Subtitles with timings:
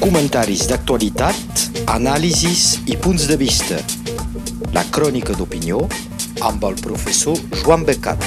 [0.00, 3.78] Comentaris d'actualitat, anàlisis i punts de vista.
[4.76, 5.80] La crònica d'opinió
[6.46, 8.22] amb el professor Joan Becat.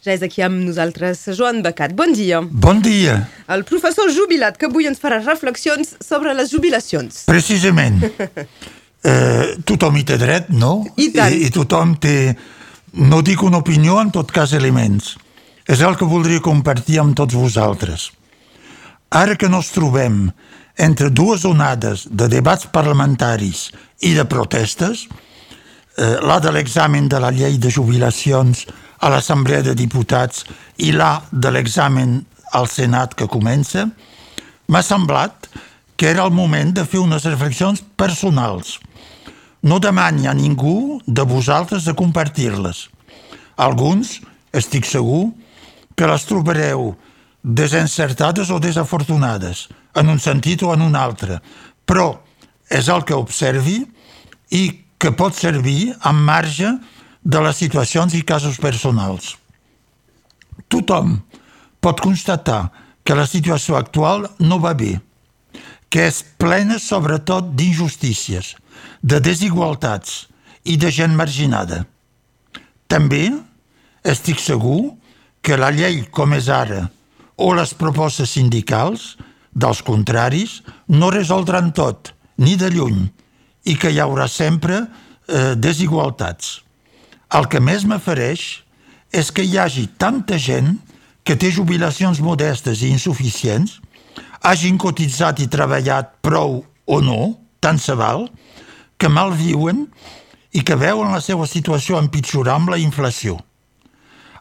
[0.00, 1.92] Ja és aquí amb nosaltres Joan Becat.
[1.96, 2.40] Bon dia.
[2.40, 3.18] Bon dia.
[3.52, 7.24] El professor jubilat que avui ens farà reflexions sobre les jubilacions.
[7.28, 8.00] Precisament.
[9.10, 10.78] eh, tothom hi té dret, no?
[10.96, 11.34] I tant.
[11.34, 12.14] I, I tothom té,
[13.02, 15.16] no dic una opinió, en tot cas elements.
[15.70, 18.10] És el que voldria compartir amb tots vosaltres.
[19.10, 20.30] Ara que nos trobem
[20.78, 23.72] entre dues onades de debats parlamentaris
[24.06, 25.08] i de protestes,
[25.98, 28.68] eh, la de l'examen de la llei de jubilacions
[29.00, 30.44] a l'Assemblea de Diputats
[30.78, 32.20] i la de l'examen
[32.54, 33.88] al Senat que comença,
[34.70, 35.50] m'ha semblat
[35.96, 38.78] que era el moment de fer unes reflexions personals.
[39.66, 42.86] No demani a ningú de vosaltres de compartir-les.
[43.58, 44.20] Alguns,
[44.54, 45.32] estic segur,
[45.98, 46.94] que les trobareu
[47.42, 51.40] desencertades o desafortunades, en un sentit o en un altre,
[51.86, 52.20] però
[52.70, 53.80] és el que observi
[54.54, 54.62] i
[55.00, 56.70] que pot servir en marge
[57.22, 59.36] de les situacions i casos personals.
[60.68, 61.16] Tothom
[61.80, 62.70] pot constatar
[63.04, 65.00] que la situació actual no va bé,
[65.90, 68.54] que és plena sobretot d'injustícies,
[69.02, 70.28] de desigualtats
[70.68, 71.86] i de gent marginada.
[72.86, 73.30] També
[74.04, 74.92] estic segur
[75.42, 76.84] que la llei com és ara
[77.40, 79.16] o les propostes sindicals,
[79.50, 83.06] dels contraris, no resoldran tot, ni de lluny,
[83.64, 86.60] i que hi haurà sempre eh, desigualtats.
[87.32, 88.44] El que més m'afereix
[89.14, 90.76] és que hi hagi tanta gent
[91.24, 93.78] que té jubilacions modestes i insuficients,
[94.40, 97.20] hagin cotitzat i treballat prou o no,
[97.60, 98.26] tant se val,
[99.00, 99.86] que mal viuen
[100.52, 103.38] i que veuen la seva situació empitjorar amb la inflació.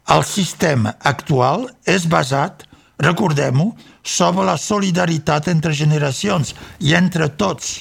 [0.09, 2.65] El sistema actual és basat,
[2.99, 3.71] recordem-ho,
[4.03, 7.79] sobre la solidaritat entre generacions i entre tots.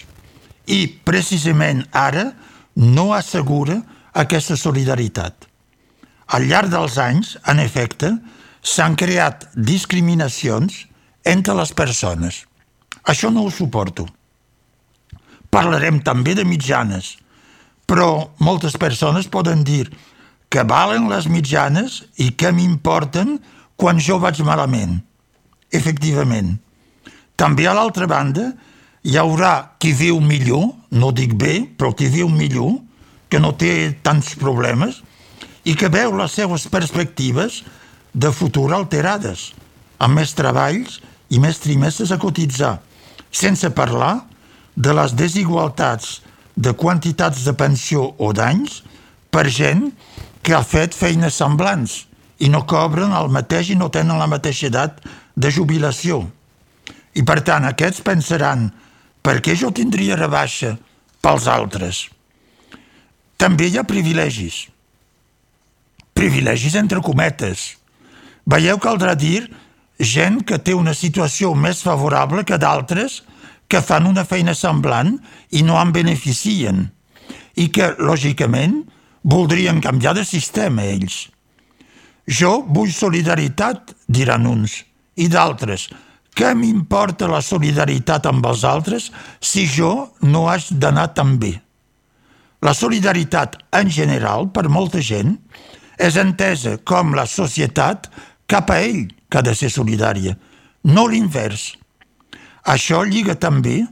[0.68, 2.30] I, precisament ara,
[2.78, 3.80] no assegura
[4.12, 5.46] aquesta solidaritat.
[6.34, 8.12] Al llarg dels anys, en efecte,
[8.62, 10.84] s'han creat discriminacions
[11.24, 12.44] entre les persones.
[13.08, 14.06] Això no ho suporto.
[15.48, 17.16] Parlarem també de mitjanes,
[17.88, 19.86] però moltes persones poden dir
[20.52, 23.38] que valen les mitjanes i que m'importen
[23.80, 24.98] quan jo vaig malament.
[25.74, 26.56] Efectivament.
[27.38, 28.52] També a l'altra banda
[29.04, 32.78] hi haurà qui viu millor, no dic bé, però qui viu millor,
[33.28, 35.02] que no té tants problemes
[35.68, 37.62] i que veu les seues perspectives
[38.14, 39.52] de futur alterades,
[40.00, 40.98] amb més treballs
[41.28, 42.78] i més trimestres a cotitzar,
[43.30, 44.22] sense parlar
[44.74, 46.22] de les desigualtats
[46.56, 48.80] de quantitats de pensió o danys
[49.30, 49.90] per gent
[50.42, 52.04] que ha fet feines semblants
[52.42, 55.02] i no cobren el mateix i no tenen la mateixa edat
[55.38, 56.24] de jubilació.
[57.14, 58.68] I per tant, aquests pensaran
[59.22, 60.74] per què jo tindria rebaixa
[61.22, 62.06] pels altres?
[63.38, 64.66] També hi ha privilegis.
[66.18, 67.76] Privilegis entre cometes.
[68.48, 69.46] Veieu, caldrà dir
[69.98, 73.22] gent que té una situació més favorable que d'altres
[73.68, 75.18] que fan una feina semblant
[75.54, 76.86] i no en beneficien
[77.58, 78.80] i que, lògicament,
[79.22, 81.26] voldrien canviar de sistema ells.
[82.26, 84.82] Jo vull solidaritat, diran uns,
[85.18, 85.88] i d'altres.
[86.38, 89.08] Què m'importa la solidaritat amb els altres
[89.42, 91.56] si jo no haig d'anar tan bé?
[92.62, 95.36] La solidaritat en general, per molta gent,
[95.98, 98.08] és entesa com la societat
[98.50, 100.34] cap a ell que ha de ser solidària,
[100.86, 101.72] no l'invers.
[102.66, 103.82] Això lliga també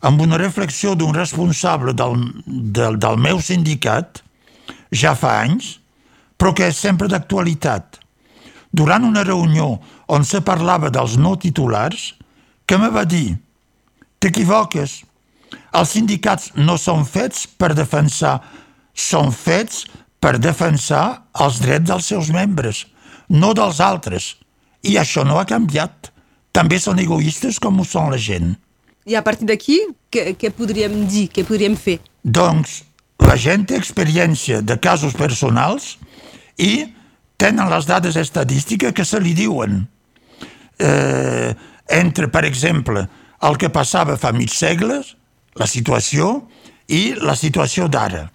[0.00, 2.16] amb una reflexió d'un responsable del,
[2.46, 4.22] del, del meu sindicat,
[4.90, 5.76] ja fa anys,
[6.40, 8.00] però que és sempre d'actualitat.
[8.72, 9.74] Durant una reunió
[10.10, 12.14] on se parlava dels no titulars,
[12.66, 13.38] que me va dir
[14.20, 15.00] «T'equivoques,
[15.72, 18.40] els sindicats no són fets per defensar,
[18.94, 19.84] són fets
[20.20, 21.04] per defensar
[21.40, 22.84] els drets dels seus membres,
[23.30, 24.34] no dels altres.
[24.82, 26.10] I això no ha canviat.
[26.52, 28.54] També són egoistes com ho són la gent.
[29.06, 29.78] I a partir d'aquí,
[30.12, 32.00] què, què podríem dir, què podríem fer?
[32.22, 32.82] Doncs
[33.22, 35.94] la gent té experiència de casos personals
[36.58, 36.90] i
[37.40, 39.84] tenen les dades estadístiques que se li diuen.
[40.80, 41.54] Eh,
[42.00, 43.04] entre, per exemple,
[43.44, 45.14] el que passava fa mig segles,
[45.58, 46.32] la situació,
[46.90, 48.26] i la situació d'ara.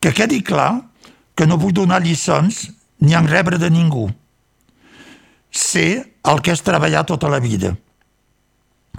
[0.00, 0.84] Que quedi clar
[1.34, 2.66] que no vull donar lliçons
[3.00, 4.08] ni en rebre de ningú.
[5.50, 5.86] Sé
[6.24, 7.74] el que és treballar tota la vida.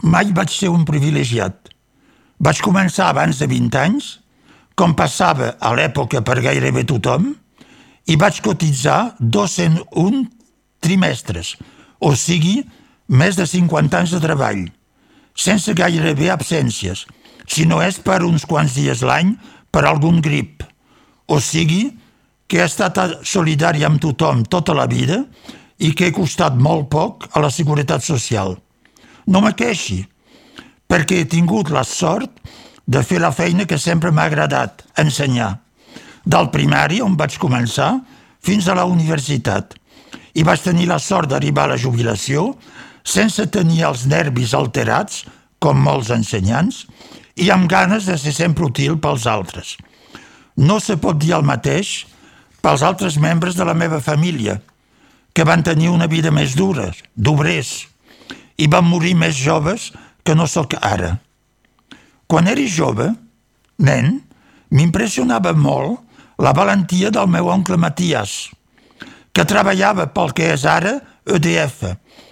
[0.04, 1.72] Mai vaig ser un privilegiat.
[2.40, 4.10] Vaig començar abans de 20 anys,
[4.76, 7.32] com passava a l'època per gairebé tothom,
[8.12, 10.26] i vaig cotitzar 201
[10.84, 11.56] trimestres,
[12.00, 12.64] o sigui,
[13.08, 14.66] més de 50 anys de treball,
[15.36, 17.06] sense gairebé absències,
[17.48, 19.36] si no és per uns quants dies l'any
[19.72, 20.64] per algun grip.
[21.28, 21.92] O sigui,
[22.48, 25.24] que ha estat solidari amb tothom tota la vida
[25.82, 28.56] i que he costat molt poc a la Seguretat Social.
[29.26, 30.04] No me queixi,
[30.88, 32.32] perquè he tingut la sort
[32.86, 35.56] de fer la feina que sempre m'ha agradat, ensenyar.
[36.26, 37.96] Del primari, on vaig començar,
[38.46, 39.74] fins a la universitat.
[40.36, 42.52] I vaig tenir la sort d'arribar a la jubilació
[43.06, 45.24] sense tenir els nervis alterats,
[45.60, 46.84] com molts ensenyants,
[47.36, 49.76] i amb ganes de ser sempre útil pels altres.
[50.56, 52.06] No se pot dir el mateix
[52.64, 54.58] pels altres membres de la meva família,
[55.36, 57.86] que van tenir una vida més dura, d'obrers,
[58.58, 59.92] i van morir més joves
[60.24, 61.18] que no sóc ara.
[62.26, 63.12] Quan era jove,
[63.78, 64.16] nen,
[64.72, 66.00] m'impressionava molt
[66.42, 68.50] la valentia del meu oncle Matías,
[69.36, 71.84] que treballava pel que és ara EDF,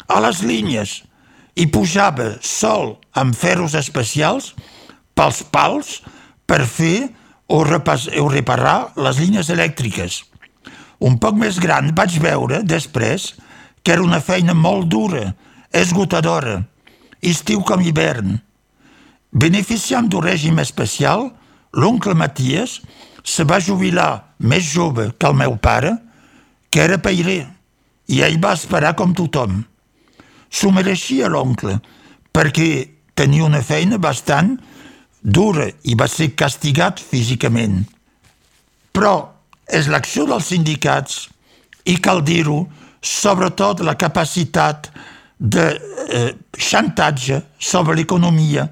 [0.08, 1.02] a les línies,
[1.60, 4.54] i pujava sol amb ferros especials
[5.14, 6.00] pels pals
[6.50, 7.10] per fer
[7.48, 10.24] o, repas, o reparar les línies elèctriques.
[11.04, 13.34] Un poc més gran vaig veure, després,
[13.84, 15.34] que era una feina molt dura,
[15.76, 16.62] esgotadora,
[17.22, 18.38] estiu com hivern.
[19.34, 21.28] Beneficiant d'un règim especial,
[21.74, 22.80] l'oncle Maties
[23.24, 25.98] se va jubilar més jove que el meu pare,
[26.74, 27.44] que era peirer,
[28.10, 29.60] i ell va esperar com tothom.
[30.50, 31.76] S'ho mereixia l'oncle,
[32.34, 32.70] perquè
[33.14, 34.56] tenia una feina bastant
[35.22, 37.84] dura i va ser castigat físicament.
[38.90, 39.14] Però
[39.70, 41.28] és l'acció dels sindicats,
[41.86, 42.64] i cal dir-ho,
[43.04, 44.90] sobretot la capacitat
[45.38, 45.68] de
[46.10, 48.66] eh, xantatge sobre l'economia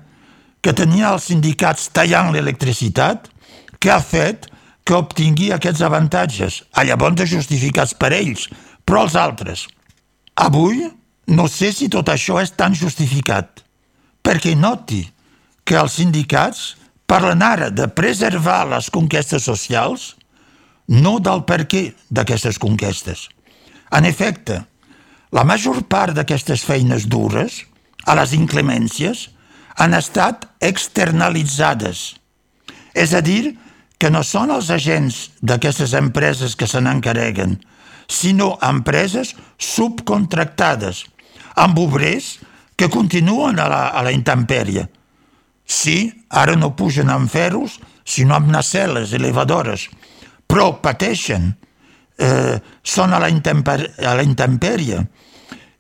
[0.62, 3.30] que tenia els sindicats tallant l'electricitat,
[3.77, 4.47] que ha fet
[4.83, 8.48] que obtingui aquests avantatges, a llavors justificats per ells,
[8.86, 9.68] però els altres.
[10.36, 10.88] Avui
[11.31, 13.62] no sé si tot això és tan justificat,
[14.24, 15.04] perquè noti
[15.63, 16.75] que els sindicats
[17.07, 20.16] parlen ara de preservar les conquestes socials,
[20.88, 23.28] no del per què d'aquestes conquestes.
[23.92, 24.62] En efecte,
[25.31, 27.62] la major part d'aquestes feines dures,
[28.07, 29.30] a les inclemències,
[29.78, 32.16] han estat externalitzades.
[32.95, 33.56] És a dir,
[34.01, 37.59] que no són els agents d'aquestes empreses que se n'encarreguen,
[38.09, 41.06] sinó empreses subcontractades,
[41.62, 42.39] amb obrers
[42.75, 44.88] que continuen a la, a la intempèrie,
[45.71, 49.86] Sí, ara no pugen amb ferros, sinó amb nacelles elevadores,
[50.44, 51.54] però pateixen,
[52.19, 55.00] eh, són a la, a la intempèrie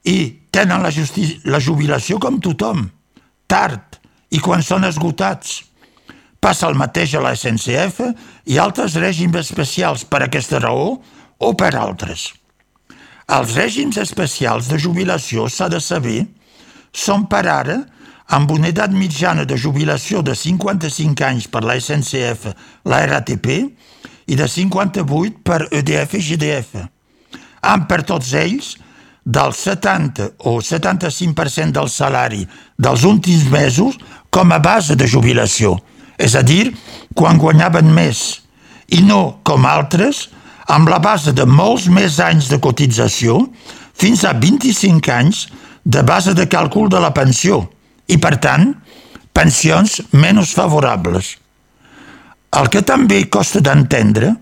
[0.07, 0.15] i
[0.47, 0.93] tenen la,
[1.51, 2.85] la jubilació com tothom,
[3.51, 3.99] tard
[4.31, 5.59] i quan són esgotats.
[6.41, 8.01] Passa el mateix a la SNCF
[8.49, 10.95] i altres règims especials per aquesta raó
[11.37, 12.31] o per altres.
[13.31, 16.25] Els règims especials de jubilació, s'ha de saber,
[16.91, 17.77] són per ara
[18.35, 22.49] amb una edat mitjana de jubilació de 55 anys per la SNCF,
[22.89, 23.47] la RATP,
[24.31, 26.77] i de 58 per EDF i GDF,
[27.67, 28.73] amb per tots ells
[29.23, 32.45] del 70 o 75% del salari
[32.77, 33.99] dels últims mesos
[34.33, 35.75] com a base de jubilació,
[36.21, 36.71] és a dir,
[37.17, 38.41] quan guanyaven més,
[38.91, 40.27] i no, com altres,
[40.71, 43.41] amb la base de molts més anys de cotització,
[43.97, 45.45] fins a 25 anys
[45.83, 47.63] de base de càlcul de la pensió,
[48.07, 48.71] i, per tant,
[49.33, 51.35] pensions menys favorables.
[52.51, 54.33] El que també costa d'entendre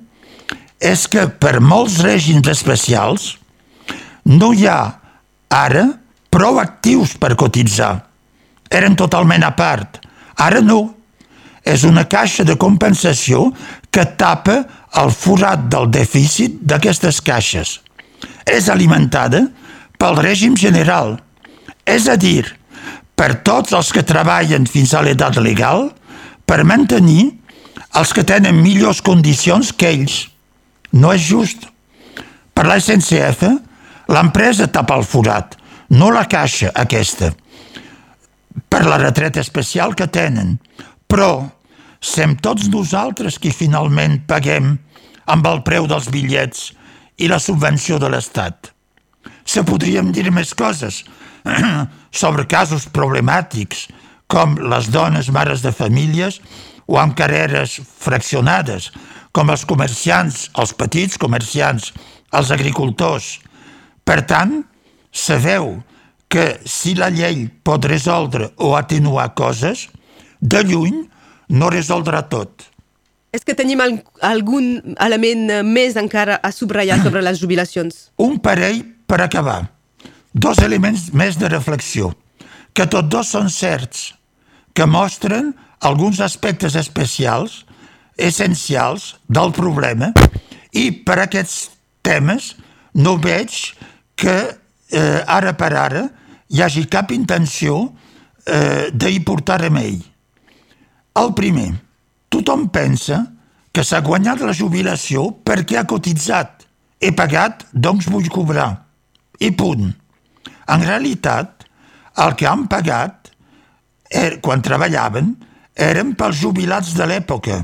[0.81, 3.35] és que per molts règims especials
[4.25, 4.79] no hi ha
[5.53, 5.85] ara
[6.29, 7.93] prou actius per cotitzar.
[8.69, 9.99] Eren totalment a part.
[10.37, 10.81] Ara no.
[11.69, 13.49] És una caixa de compensació
[13.93, 14.63] que tapa
[15.01, 17.77] el forat del dèficit d'aquestes caixes.
[18.45, 19.43] És alimentada
[20.01, 21.19] pel règim general.
[21.85, 22.47] És a dir,
[23.15, 25.89] per tots els que treballen fins a l'edat legal
[26.49, 27.35] per mantenir
[27.99, 30.23] els que tenen millors condicions que ells.
[30.95, 31.67] No és just.
[32.53, 33.45] Per la SNCF,
[34.09, 35.55] l'empresa tapa el forat,
[35.95, 37.31] no la caixa aquesta,
[38.69, 40.57] per la retreta especial que tenen.
[41.09, 41.31] Però
[41.99, 44.75] sem tots nosaltres qui finalment paguem
[45.29, 46.69] amb el preu dels bitllets
[47.19, 48.71] i la subvenció de l'Estat.
[49.45, 51.03] Se podríem dir més coses,
[52.21, 53.87] sobre casos problemàtics
[54.29, 56.39] com les dones mares de famílies
[56.89, 58.89] o amb carreres fraccionades,
[59.33, 61.91] com els comerciants, els petits comerciants,
[62.33, 63.37] els agricultors.
[64.05, 64.61] Per tant,
[65.11, 65.75] sabeu
[66.29, 69.87] que si la llei pot resoldre o atenuar coses,
[70.39, 71.08] de lluny
[71.49, 72.67] no resoldrà tot.
[73.33, 78.09] És que tenim algun element més encara a subratllar sobre les jubilacions?
[78.17, 79.67] Un parell per acabar.
[80.33, 82.11] dos elements més de reflexió,
[82.73, 84.13] que tots dos són certs,
[84.77, 87.65] que mostren alguns aspectes especials,
[88.15, 90.11] essencials del problema,
[90.71, 91.71] i per aquests
[92.05, 92.53] temes
[92.93, 93.73] no veig
[94.15, 94.37] que
[94.91, 96.05] eh, ara per ara
[96.49, 97.89] hi hagi cap intenció
[98.45, 99.97] eh, d'hi portar remei.
[101.19, 101.73] El primer,
[102.31, 103.23] tothom pensa
[103.75, 106.65] que s'ha guanyat la jubilació perquè ha cotitzat.
[106.99, 108.69] He pagat, doncs vull cobrar.
[109.39, 109.89] I punt.
[110.69, 111.65] En realitat,
[112.23, 113.31] el que han pagat
[114.11, 115.33] er, quan treballaven
[115.79, 117.61] eren pels jubilats de l'època,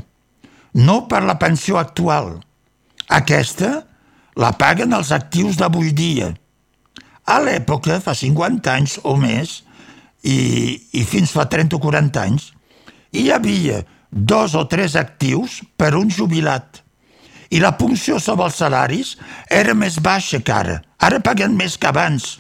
[0.75, 2.35] no per la pensió actual.
[3.07, 3.71] Aquesta
[4.39, 6.33] la paguen els actius d'avui dia.
[7.25, 9.61] A l'època, fa 50 anys o més,
[10.25, 10.37] i,
[10.91, 12.51] i fins fa 30 o 40 anys,
[13.15, 16.81] hi havia dos o tres actius per un jubilat.
[17.51, 19.15] I la punció sobre els salaris
[19.51, 20.79] era més baixa que ara.
[20.99, 22.37] Ara paguen més que abans.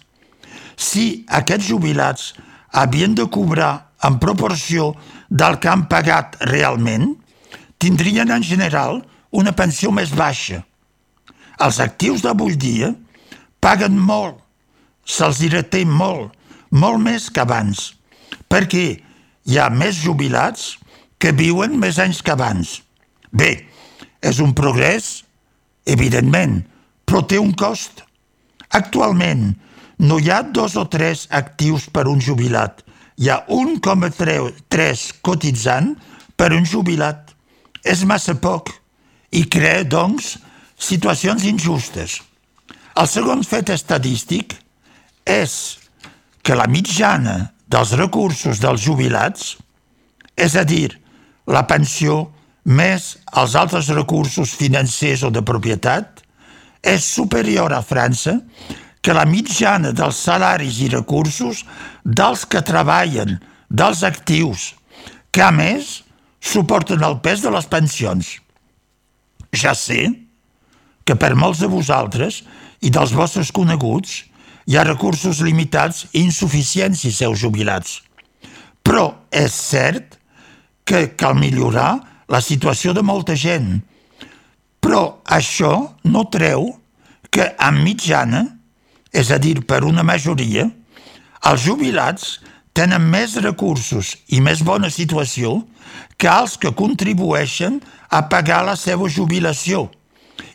[0.75, 2.33] Si aquests jubilats
[2.71, 4.93] havien de cobrar en proporció
[5.29, 7.13] del que han pagat realment,
[7.79, 9.01] tindrien en general
[9.31, 10.63] una pensió més baixa.
[11.59, 12.91] Els actius d'avui dia
[13.63, 14.41] paguen molt,
[15.05, 16.33] se'ls reté molt,
[16.71, 17.93] molt més que abans,
[18.51, 19.04] perquè
[19.45, 20.75] hi ha més jubilats
[21.21, 22.79] que viuen més anys que abans.
[23.31, 23.67] Bé,
[24.21, 25.23] és un progrés,
[25.85, 26.63] evidentment,
[27.05, 28.01] però té un cost.
[28.73, 29.53] Actualment,
[30.01, 32.81] no hi ha dos o tres actius per un jubilat.
[33.21, 35.93] Hi ha 1,3 cotitzant
[36.35, 37.31] per un jubilat.
[37.85, 38.73] És massa poc
[39.31, 40.35] i crea, doncs,
[40.75, 42.19] situacions injustes.
[42.95, 44.57] El segon fet estadístic
[45.25, 45.77] és
[46.43, 49.55] que la mitjana dels recursos dels jubilats,
[50.39, 50.95] és a dir,
[51.47, 52.21] la pensió
[52.63, 56.23] més els altres recursos financers o de propietat,
[56.85, 58.37] és superior a França
[59.03, 61.63] que la mitjana dels salaris i recursos
[62.05, 63.35] dels que treballen,
[63.69, 64.71] dels actius,
[65.33, 65.99] que a més
[66.39, 68.29] suporten el pes de les pensions.
[69.53, 70.07] Ja sé
[71.05, 72.43] que per molts de vosaltres
[72.81, 74.23] i dels vostres coneguts
[74.65, 77.99] hi ha recursos limitats i insuficients i seus jubilats.
[78.85, 80.17] Però és cert
[80.85, 83.79] que cal millorar la situació de molta gent.
[84.81, 85.73] Però això
[86.05, 86.69] no treu
[87.33, 88.45] que en mitjana,
[89.13, 90.67] és a dir, per una majoria,
[91.45, 92.39] els jubilats
[92.75, 95.61] tenen més recursos i més bona situació
[96.17, 97.79] que els que contribueixen
[98.09, 99.87] a pagar la seva jubilació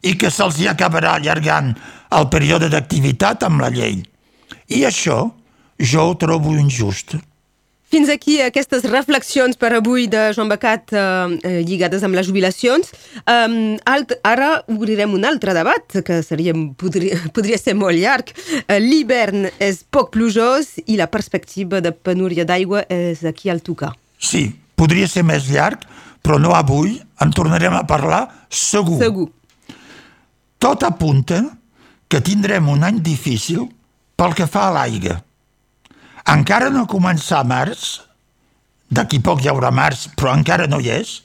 [0.02, 1.74] i que se'ls hi acabarà allargant
[2.10, 4.00] el període d'activitat amb la llei.
[4.70, 5.24] I això
[5.80, 7.16] jo ho trobo injust.
[7.90, 11.00] Fins aquí aquestes reflexions per avui de Joan Becat eh,
[11.42, 12.92] eh, lligades amb les jubilacions.
[13.24, 18.30] Um, alt, ara obrirem un altre debat que seria, podria, podria ser molt llarg.
[18.62, 23.96] Uh, L'hivern és poc plujós i la perspectiva de penúria d'aigua és aquí al tocar.
[24.22, 24.46] Sí,
[24.78, 25.82] podria ser més llarg,
[26.22, 26.94] però no avui.
[27.20, 29.00] En tornarem a parlar segur.
[29.02, 29.26] Segur.
[30.62, 31.42] Tot apunta
[32.10, 33.68] que tindrem un any difícil
[34.18, 35.20] pel que fa a l'aigua
[36.28, 38.00] encara no començar març,
[38.90, 41.20] d'aquí poc hi haurà març, però encara no hi és,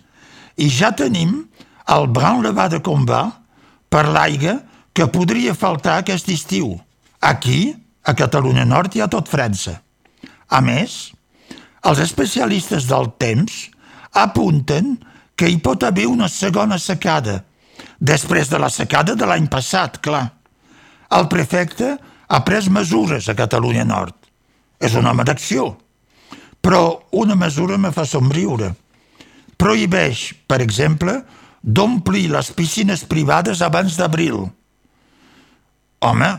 [0.58, 1.44] i ja tenim
[1.92, 3.36] el branle-bas de combat
[3.90, 4.60] per l'aigua
[4.96, 6.76] que podria faltar aquest estiu.
[7.22, 7.76] Aquí,
[8.06, 9.80] a Catalunya Nord i a tot França.
[10.48, 11.12] A més,
[11.86, 13.66] els especialistes del temps
[14.14, 14.96] apunten
[15.36, 17.44] que hi pot haver una segona secada,
[18.00, 20.30] després de la secada de l'any passat, clar.
[21.16, 21.96] El prefecte
[22.28, 24.16] ha pres mesures a Catalunya Nord
[24.80, 25.70] és un home d'acció.
[26.62, 28.74] Però una mesura me fa somriure.
[29.58, 31.20] Prohibeix, per exemple,
[31.62, 34.42] d'omplir les piscines privades abans d'abril.
[36.06, 36.32] Home,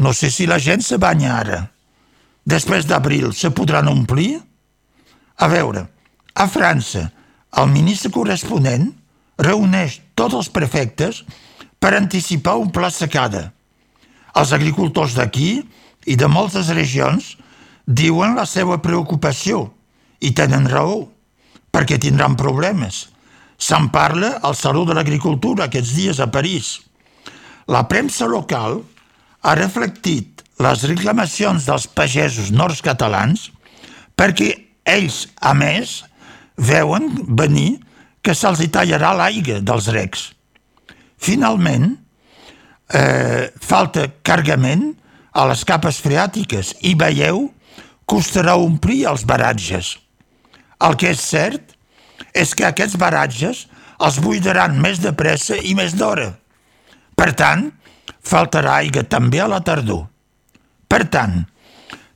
[0.00, 1.60] no sé si la gent se banya ara.
[2.44, 4.38] Després d'abril se podran omplir?
[5.40, 5.86] A veure,
[6.34, 7.08] a França,
[7.60, 8.90] el ministre corresponent
[9.40, 11.24] reuneix tots els prefectes
[11.80, 13.50] per anticipar un pla secada.
[14.38, 15.60] Els agricultors d'aquí
[16.06, 17.34] i de moltes regions
[17.86, 19.64] diuen la seva preocupació
[20.20, 21.08] i tenen raó,
[21.72, 23.08] perquè tindran problemes.
[23.60, 26.78] Se'n parla al Saló de l'Agricultura aquests dies a París.
[27.68, 28.80] La premsa local
[29.42, 33.48] ha reflectit les reclamacions dels pagesos nord catalans
[34.16, 34.50] perquè
[34.84, 36.00] ells, a més,
[36.56, 37.78] veuen venir
[38.20, 40.26] que se'ls tallarà l'aigua dels recs.
[41.20, 41.94] Finalment,
[42.94, 44.90] eh, falta cargament
[45.32, 47.48] a les capes freàtiques i veieu
[48.10, 49.96] costarà omplir els baratges.
[50.82, 51.76] El que és cert
[52.34, 53.66] és que aquests baratges
[54.00, 56.32] els buidaran més de pressa i més d'hora.
[57.14, 57.68] Per tant,
[58.24, 60.06] faltarà aigua també a la tardor.
[60.88, 61.44] Per tant,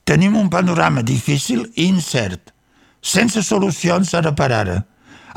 [0.03, 2.51] tenim un panorama difícil i incert,
[3.01, 4.79] sense solucions ara per ara,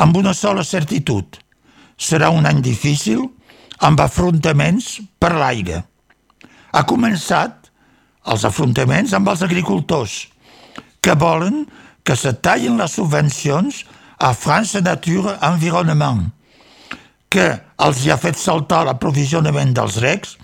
[0.01, 1.39] amb una sola certitud.
[1.99, 3.29] Serà un any difícil,
[3.85, 5.83] amb afrontaments per l'aire.
[6.73, 7.71] Ha començat
[8.29, 10.27] els afrontaments amb els agricultors,
[11.01, 11.65] que volen
[12.05, 13.85] que se tallin les subvencions
[14.19, 16.27] a France Nature Environnement,
[17.31, 17.47] que
[17.85, 20.37] els hi ha fet saltar l'aprovisionament dels recs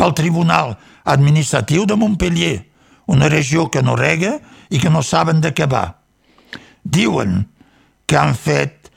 [0.00, 2.64] pel Tribunal Administratiu de Montpellier,
[3.06, 4.38] una regió que no rega
[4.70, 5.84] i que no saben de què va.
[6.82, 7.44] Diuen
[8.06, 8.90] que han fet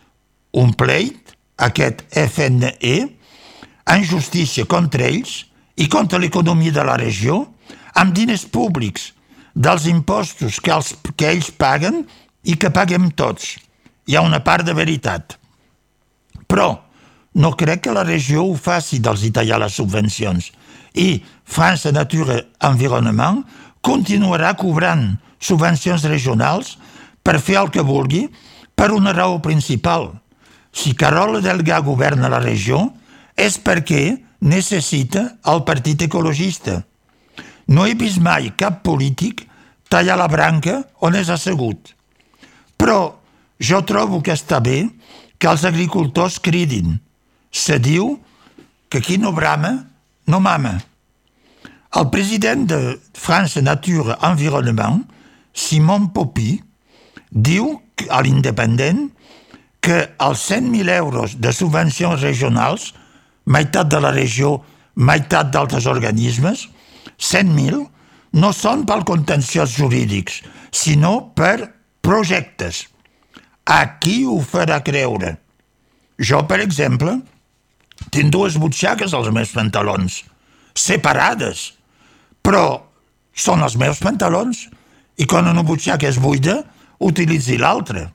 [0.53, 2.95] un pleit, aquest FNE,
[3.89, 5.43] en justícia contra ells
[5.75, 7.43] i contra l'economia de la regió,
[7.97, 9.11] amb diners públics,
[9.53, 12.03] dels impostos que, els, que ells paguen
[12.43, 13.57] i que paguem tots.
[14.09, 15.37] Hi ha una part de veritat.
[16.49, 16.73] Però
[17.39, 20.49] no crec que la regió ho faci dels i tallar les subvencions.
[20.93, 23.41] I France Nature Environnement
[23.81, 26.77] continuarà cobrant subvencions regionals
[27.23, 28.27] per fer el que vulgui
[28.75, 30.11] per una raó principal.
[30.73, 32.89] Si Carola Delgà governa la regió
[33.39, 36.81] és perquè necessita el Partit Ecologista.
[37.67, 39.45] No he vist mai cap polític
[39.89, 41.93] tallar la branca on és assegut.
[42.77, 43.15] Però
[43.59, 44.83] jo trobo que està bé
[45.37, 46.97] que els agricultors cridin.
[47.51, 48.17] Se diu
[48.89, 49.73] que qui no brama,
[50.27, 50.77] no mama.
[51.93, 52.79] El president de
[53.13, 55.03] France Nature Environnement,
[55.53, 56.57] Simon Popy,
[57.29, 57.75] diu
[58.09, 59.07] a l'Independent
[59.83, 62.93] que els 100.000 euros de subvencions regionals,
[63.45, 64.57] meitat de la regió,
[64.95, 66.67] meitat d'altres organismes,
[67.19, 67.83] 100.000,
[68.39, 71.69] no són pel contenciós jurídics, sinó per
[72.01, 72.87] projectes.
[73.65, 75.37] A qui ho farà creure?
[76.19, 77.17] Jo, per exemple,
[78.11, 80.23] tinc dues butxaques als meus pantalons,
[80.75, 81.71] separades,
[82.43, 82.81] però
[83.33, 84.67] són els meus pantalons
[85.17, 86.59] i quan una butxaca és buida,
[87.03, 88.07] utilitzi l'altra.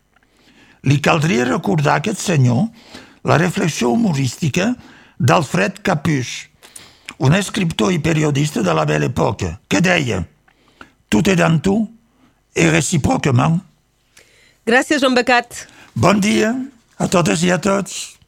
[0.87, 2.69] Li caldria recordar a aquest senyor
[3.27, 4.73] la reflexió humorística
[5.19, 6.51] d'Alfred Capuche,
[7.19, 10.25] un escriptor i periodista de la Belle Époque, que deia
[11.09, 11.91] «Tout est dans tout
[12.55, 13.61] et réciproquement».
[14.67, 15.67] Gràcies, Joan Becat.
[15.97, 16.55] Bon dia
[16.99, 18.19] a totes i a tots.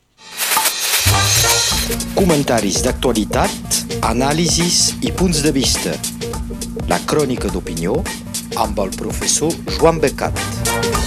[2.17, 5.95] Comentaris d'actualitat, anàlisis i punts de vista.
[6.89, 8.01] La crònica d'opinió
[8.57, 11.00] amb el professor Joan Becat.